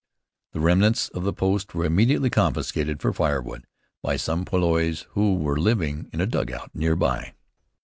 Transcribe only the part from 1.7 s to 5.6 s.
were immediately confiscated for firewood by some poilus who were